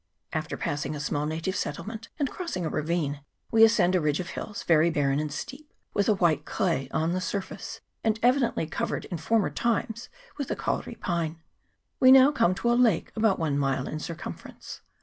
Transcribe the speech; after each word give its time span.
After 0.33 0.57
passing 0.57 0.95
a 0.95 0.99
small 0.99 1.27
native 1.27 1.55
settlement, 1.55 2.09
and 2.17 2.27
crossing 2.27 2.65
a 2.65 2.69
ravine, 2.69 3.21
we 3.51 3.63
ascend 3.63 3.93
a 3.93 4.01
ridge 4.01 4.19
of 4.19 4.29
hills, 4.31 4.63
very 4.63 4.89
barren 4.89 5.19
and 5.19 5.31
steep, 5.31 5.71
with 5.93 6.09
a 6.09 6.15
white 6.15 6.43
clay 6.43 6.89
on 6.89 7.11
the 7.13 7.21
surface, 7.21 7.81
and 8.03 8.19
evidently 8.23 8.65
covered 8.65 9.05
in 9.05 9.19
former 9.19 9.51
times 9.51 10.09
with 10.39 10.47
the 10.47 10.55
kauri 10.55 10.95
pine. 10.95 11.43
We 11.99 12.11
now 12.11 12.31
come 12.31 12.55
to 12.55 12.71
a 12.71 12.73
lake 12.73 13.11
about 13.15 13.37
one 13.37 13.59
mile 13.59 13.87
in 13.87 13.99
circumference. 13.99 14.81